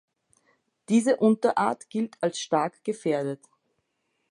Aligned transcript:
Diese 0.89 1.17
Unterart 1.17 1.87
gilt 1.91 2.17
als 2.21 2.39
stark 2.39 2.83
gefährdet. 2.83 3.41